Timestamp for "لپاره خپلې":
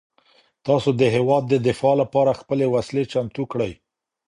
2.01-2.65